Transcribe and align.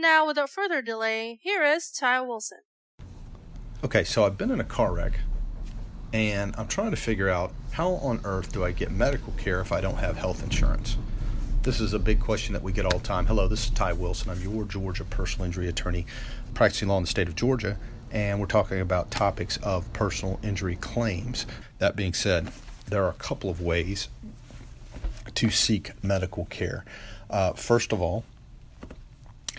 Now, 0.00 0.28
without 0.28 0.48
further 0.48 0.80
delay, 0.80 1.40
here 1.42 1.64
is 1.64 1.90
Ty 1.90 2.20
Wilson. 2.20 2.58
Okay, 3.82 4.04
so 4.04 4.24
I've 4.24 4.38
been 4.38 4.52
in 4.52 4.60
a 4.60 4.64
car 4.64 4.92
wreck 4.92 5.18
and 6.12 6.54
I'm 6.56 6.68
trying 6.68 6.92
to 6.92 6.96
figure 6.96 7.28
out 7.28 7.52
how 7.72 7.94
on 7.94 8.20
earth 8.22 8.52
do 8.52 8.64
I 8.64 8.70
get 8.70 8.92
medical 8.92 9.32
care 9.32 9.60
if 9.60 9.72
I 9.72 9.80
don't 9.80 9.96
have 9.96 10.16
health 10.16 10.44
insurance? 10.44 10.96
This 11.62 11.80
is 11.80 11.94
a 11.94 11.98
big 11.98 12.20
question 12.20 12.52
that 12.52 12.62
we 12.62 12.70
get 12.70 12.84
all 12.84 12.98
the 12.98 13.04
time. 13.04 13.26
Hello, 13.26 13.48
this 13.48 13.64
is 13.64 13.70
Ty 13.70 13.94
Wilson. 13.94 14.30
I'm 14.30 14.40
your 14.40 14.64
Georgia 14.66 15.02
personal 15.02 15.46
injury 15.46 15.66
attorney 15.66 16.06
practicing 16.54 16.86
law 16.86 16.98
in 16.98 17.02
the 17.02 17.08
state 17.08 17.26
of 17.26 17.34
Georgia 17.34 17.76
and 18.12 18.38
we're 18.38 18.46
talking 18.46 18.78
about 18.78 19.10
topics 19.10 19.56
of 19.64 19.92
personal 19.94 20.38
injury 20.44 20.76
claims. 20.76 21.44
That 21.78 21.96
being 21.96 22.14
said, 22.14 22.52
there 22.86 23.02
are 23.02 23.10
a 23.10 23.14
couple 23.14 23.50
of 23.50 23.60
ways 23.60 24.08
to 25.34 25.50
seek 25.50 25.90
medical 26.04 26.44
care. 26.44 26.84
Uh, 27.28 27.54
first 27.54 27.92
of 27.92 28.00
all, 28.00 28.22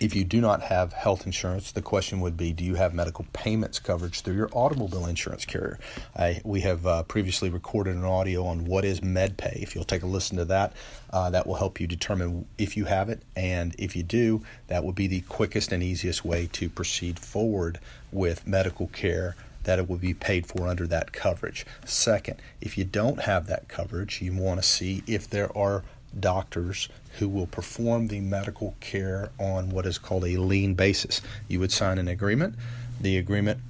if 0.00 0.14
you 0.14 0.24
do 0.24 0.40
not 0.40 0.62
have 0.62 0.94
health 0.94 1.26
insurance, 1.26 1.72
the 1.72 1.82
question 1.82 2.20
would 2.20 2.36
be 2.36 2.52
do 2.52 2.64
you 2.64 2.74
have 2.74 2.94
medical 2.94 3.26
payments 3.32 3.78
coverage 3.78 4.22
through 4.22 4.34
your 4.34 4.48
automobile 4.52 5.06
insurance 5.06 5.44
carrier? 5.44 5.78
I, 6.16 6.40
we 6.42 6.62
have 6.62 6.86
uh, 6.86 7.02
previously 7.02 7.50
recorded 7.50 7.96
an 7.96 8.04
audio 8.04 8.46
on 8.46 8.64
what 8.64 8.84
is 8.84 9.00
MedPay. 9.00 9.62
If 9.62 9.74
you'll 9.74 9.84
take 9.84 10.02
a 10.02 10.06
listen 10.06 10.38
to 10.38 10.46
that, 10.46 10.72
uh, 11.10 11.30
that 11.30 11.46
will 11.46 11.56
help 11.56 11.80
you 11.80 11.86
determine 11.86 12.46
if 12.56 12.76
you 12.76 12.86
have 12.86 13.10
it. 13.10 13.22
And 13.36 13.74
if 13.78 13.94
you 13.94 14.02
do, 14.02 14.42
that 14.68 14.84
would 14.84 14.94
be 14.94 15.06
the 15.06 15.20
quickest 15.22 15.70
and 15.70 15.82
easiest 15.82 16.24
way 16.24 16.48
to 16.54 16.70
proceed 16.70 17.18
forward 17.18 17.78
with 18.10 18.46
medical 18.46 18.86
care 18.88 19.36
that 19.64 19.78
it 19.78 19.88
will 19.88 19.98
be 19.98 20.14
paid 20.14 20.46
for 20.46 20.66
under 20.66 20.86
that 20.86 21.12
coverage. 21.12 21.66
Second, 21.84 22.40
if 22.62 22.78
you 22.78 22.84
don't 22.84 23.20
have 23.20 23.46
that 23.46 23.68
coverage, 23.68 24.22
you 24.22 24.32
want 24.32 24.60
to 24.62 24.66
see 24.66 25.02
if 25.06 25.28
there 25.28 25.54
are 25.56 25.84
doctors 26.18 26.88
who 27.18 27.28
will 27.28 27.46
perform 27.46 28.08
the 28.08 28.20
medical 28.20 28.74
care 28.80 29.30
on 29.38 29.70
what 29.70 29.86
is 29.86 29.98
called 29.98 30.24
a 30.24 30.36
lien 30.36 30.74
basis. 30.74 31.20
You 31.48 31.60
would 31.60 31.72
sign 31.72 31.98
an 31.98 32.08
agreement. 32.08 32.54
The 33.00 33.16
agreement 33.16 33.60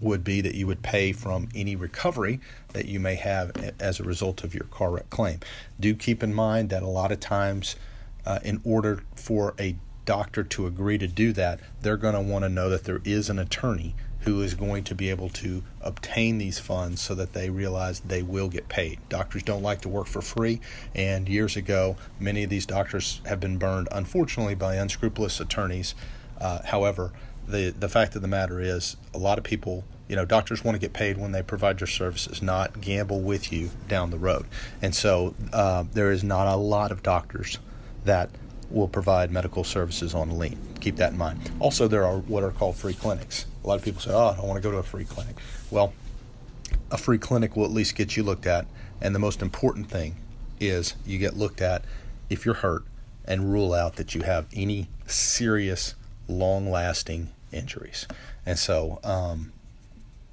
would 0.00 0.22
be 0.22 0.40
that 0.40 0.54
you 0.54 0.66
would 0.66 0.82
pay 0.82 1.12
from 1.12 1.48
any 1.54 1.76
recovery 1.76 2.40
that 2.72 2.86
you 2.86 3.00
may 3.00 3.16
have 3.16 3.52
as 3.80 3.98
a 3.98 4.04
result 4.04 4.44
of 4.44 4.54
your 4.54 4.64
car 4.64 4.90
wreck 4.90 5.10
claim. 5.10 5.40
Do 5.80 5.94
keep 5.94 6.22
in 6.22 6.34
mind 6.34 6.70
that 6.70 6.82
a 6.82 6.88
lot 6.88 7.10
of 7.10 7.20
times, 7.20 7.76
uh, 8.24 8.38
in 8.44 8.60
order 8.64 9.02
for 9.14 9.54
a 9.58 9.76
doctor 10.08 10.42
to 10.42 10.66
agree 10.66 10.96
to 10.96 11.06
do 11.06 11.34
that, 11.34 11.60
they're 11.82 11.98
going 11.98 12.14
to 12.14 12.20
want 12.20 12.42
to 12.42 12.48
know 12.48 12.70
that 12.70 12.84
there 12.84 13.02
is 13.04 13.28
an 13.28 13.38
attorney 13.38 13.94
who 14.20 14.40
is 14.40 14.54
going 14.54 14.82
to 14.82 14.94
be 14.94 15.10
able 15.10 15.28
to 15.28 15.62
obtain 15.82 16.38
these 16.38 16.58
funds 16.58 16.98
so 16.98 17.14
that 17.14 17.34
they 17.34 17.50
realize 17.50 18.00
they 18.00 18.22
will 18.22 18.48
get 18.48 18.70
paid. 18.70 18.98
Doctors 19.10 19.42
don't 19.42 19.62
like 19.62 19.82
to 19.82 19.88
work 19.88 20.06
for 20.06 20.22
free, 20.22 20.60
and 20.94 21.28
years 21.28 21.56
ago, 21.56 21.94
many 22.18 22.42
of 22.42 22.48
these 22.48 22.64
doctors 22.64 23.20
have 23.26 23.38
been 23.38 23.58
burned, 23.58 23.86
unfortunately, 23.92 24.54
by 24.54 24.76
unscrupulous 24.76 25.40
attorneys. 25.40 25.94
Uh, 26.40 26.62
however, 26.64 27.12
the, 27.46 27.68
the 27.78 27.88
fact 27.90 28.16
of 28.16 28.22
the 28.22 28.28
matter 28.28 28.62
is, 28.62 28.96
a 29.12 29.18
lot 29.18 29.36
of 29.36 29.44
people, 29.44 29.84
you 30.08 30.16
know, 30.16 30.24
doctors 30.24 30.64
want 30.64 30.74
to 30.74 30.80
get 30.80 30.94
paid 30.94 31.18
when 31.18 31.32
they 31.32 31.42
provide 31.42 31.80
your 31.80 31.86
services, 31.86 32.40
not 32.40 32.80
gamble 32.80 33.20
with 33.20 33.52
you 33.52 33.70
down 33.88 34.08
the 34.10 34.18
road. 34.18 34.46
And 34.80 34.94
so 34.94 35.34
uh, 35.52 35.84
there 35.92 36.10
is 36.10 36.24
not 36.24 36.46
a 36.46 36.56
lot 36.56 36.92
of 36.92 37.02
doctors 37.02 37.58
that 38.06 38.30
will 38.70 38.88
provide 38.88 39.30
medical 39.30 39.64
services 39.64 40.14
on 40.14 40.38
lien. 40.38 40.58
Keep 40.80 40.96
that 40.96 41.12
in 41.12 41.18
mind. 41.18 41.50
Also, 41.60 41.88
there 41.88 42.04
are 42.04 42.18
what 42.18 42.42
are 42.42 42.50
called 42.50 42.76
free 42.76 42.94
clinics. 42.94 43.46
A 43.64 43.66
lot 43.66 43.78
of 43.78 43.84
people 43.84 44.00
say, 44.00 44.10
"Oh, 44.12 44.28
I 44.28 44.36
don't 44.36 44.46
want 44.46 44.62
to 44.62 44.66
go 44.66 44.70
to 44.70 44.78
a 44.78 44.82
free 44.82 45.04
clinic." 45.04 45.36
Well, 45.70 45.92
a 46.90 46.98
free 46.98 47.18
clinic 47.18 47.56
will 47.56 47.64
at 47.64 47.70
least 47.70 47.94
get 47.94 48.16
you 48.16 48.22
looked 48.22 48.46
at, 48.46 48.66
and 49.00 49.14
the 49.14 49.18
most 49.18 49.42
important 49.42 49.90
thing 49.90 50.16
is 50.60 50.94
you 51.06 51.18
get 51.18 51.36
looked 51.36 51.60
at 51.60 51.84
if 52.28 52.44
you're 52.44 52.54
hurt 52.54 52.84
and 53.24 53.52
rule 53.52 53.74
out 53.74 53.96
that 53.96 54.14
you 54.14 54.22
have 54.22 54.46
any 54.54 54.88
serious, 55.06 55.94
long-lasting 56.28 57.28
injuries. 57.52 58.06
And 58.44 58.58
so, 58.58 59.00
um, 59.04 59.52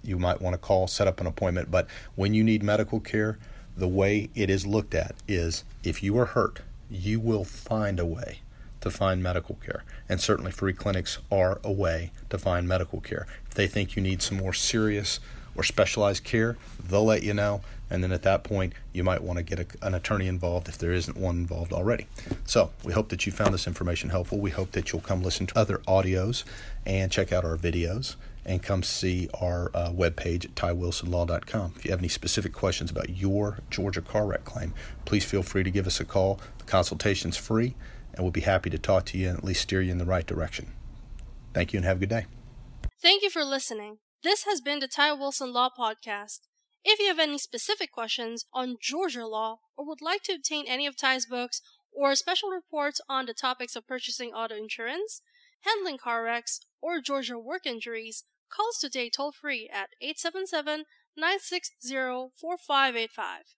you 0.04 0.18
might 0.18 0.42
want 0.42 0.54
to 0.54 0.58
call, 0.58 0.88
set 0.88 1.08
up 1.08 1.20
an 1.20 1.28
appointment. 1.28 1.70
But 1.72 1.88
when 2.16 2.34
you 2.34 2.44
need 2.44 2.64
medical 2.64 3.00
care, 3.00 3.38
the 3.76 3.88
way 3.88 4.30
it 4.36 4.50
is 4.50 4.66
looked 4.66 4.96
at 4.96 5.16
is 5.28 5.64
if 5.84 6.02
you 6.02 6.18
are 6.18 6.26
hurt 6.26 6.62
you 6.90 7.20
will 7.20 7.44
find 7.44 8.00
a 8.00 8.06
way 8.06 8.40
to 8.82 8.92
find 8.92 9.24
medical 9.24 9.56
care. 9.56 9.84
And 10.08 10.22
certainly, 10.22 10.52
free 10.52 10.74
clinics 10.74 11.18
are 11.32 11.60
a 11.64 11.72
way 11.72 12.12
to 12.30 12.38
find 12.38 12.68
medical 12.68 13.02
care. 13.02 13.26
If 13.48 13.56
they 13.56 13.68
think 13.68 13.96
you 13.96 14.02
need 14.02 14.22
some 14.22 14.38
more 14.38 14.54
serious 14.54 15.20
or 15.56 15.64
specialized 15.64 16.24
care, 16.24 16.58
they'll 16.80 17.06
let 17.06 17.24
you 17.24 17.34
know. 17.34 17.62
And 17.90 18.04
then 18.04 18.12
at 18.12 18.24
that 18.24 18.44
point, 18.44 18.74
you 18.94 19.04
might 19.04 19.22
want 19.22 19.38
to 19.38 19.44
get 19.44 19.60
a, 19.60 19.86
an 19.86 19.94
attorney 19.94 20.28
involved 20.28 20.68
if 20.68 20.78
there 20.78 20.92
isn't 20.92 21.18
one 21.18 21.38
involved 21.38 21.72
already. 21.72 22.08
So, 22.46 22.72
we 22.84 22.94
hope 22.94 23.10
that 23.10 23.26
you 23.26 23.32
found 23.32 23.54
this 23.54 23.68
information 23.68 24.10
helpful. 24.10 24.40
We 24.40 24.52
hope 24.52 24.72
that 24.72 24.92
you'll 24.92 25.02
come 25.02 25.22
listen 25.22 25.46
to 25.48 25.58
other 25.58 25.78
audios 25.88 26.44
and 26.86 27.12
check 27.12 27.32
out 27.32 27.46
our 27.46 27.58
videos 27.58 28.16
and 28.46 28.62
come 28.62 28.84
see 28.84 29.28
our 29.42 29.72
uh, 29.74 29.90
webpage 29.90 30.46
at 30.46 30.56
tywilsonlaw.com. 30.56 31.74
If 31.76 31.86
you 31.86 31.92
have 31.92 32.00
any 32.00 32.08
specific 32.08 32.54
questions 32.54 32.92
about 32.92 33.10
your 33.10 33.60
Georgia 33.70 34.02
car 34.02 34.28
wreck 34.28 34.46
claim, 34.46 34.74
please 35.06 35.26
feel 35.26 35.44
free 35.44 35.64
to 35.64 35.72
give 35.72 35.88
us 35.88 36.00
a 36.00 36.06
call. 36.06 36.40
The 36.60 36.66
consultation's 36.66 37.38
free, 37.38 37.76
and 38.14 38.24
we'll 38.24 38.32
be 38.32 38.42
happy 38.42 38.70
to 38.70 38.78
talk 38.78 39.06
to 39.06 39.18
you 39.18 39.30
and 39.30 39.38
at 39.38 39.44
least 39.44 39.64
steer 39.64 39.82
you 39.82 39.92
in 39.92 39.98
the 39.98 40.06
right 40.06 40.26
direction. 40.26 40.68
Thank 41.54 41.74
you 41.74 41.78
and 41.78 41.86
have 41.86 41.98
a 41.98 42.00
good 42.02 42.10
day. 42.10 42.26
Thank 43.02 43.24
you 43.24 43.30
for 43.30 43.44
listening. 43.44 43.98
This 44.24 44.44
has 44.46 44.62
been 44.62 44.80
the 44.80 44.88
Ty 44.88 45.14
Wilson 45.14 45.54
Law 45.54 45.70
Podcast. 45.78 46.42
If 46.88 47.00
you 47.00 47.08
have 47.08 47.18
any 47.18 47.40
specific 47.40 47.92
questions 47.92 48.46
on 48.54 48.78
Georgia 48.80 49.26
law 49.26 49.58
or 49.76 49.88
would 49.88 50.02
like 50.02 50.22
to 50.24 50.34
obtain 50.34 50.66
any 50.68 50.86
of 50.86 50.96
Ty's 50.96 51.26
books 51.26 51.60
or 51.92 52.14
special 52.14 52.50
reports 52.50 53.02
on 53.10 53.26
the 53.26 53.34
topics 53.34 53.76
of 53.76 53.88
purchasing 53.88 54.34
auto 54.34 54.56
insurance, 54.56 55.24
handling 55.62 55.98
car 55.98 56.24
wrecks, 56.24 56.60
or 56.82 57.02
Georgia 57.02 57.40
work 57.40 57.66
injuries, 57.66 58.24
call 58.52 58.68
us 58.70 58.80
today 58.80 59.10
toll 59.10 59.32
free 59.32 59.68
at 59.74 59.90
877 60.00 60.86
960 61.18 62.30
4585. 62.40 63.56